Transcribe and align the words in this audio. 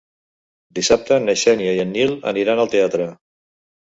Dissabte 0.77 1.19
na 1.25 1.35
Xènia 1.41 1.75
i 1.79 1.83
en 1.83 1.93
Nil 1.97 2.17
aniran 2.33 2.61
al 2.63 2.71
teatre. 2.77 3.09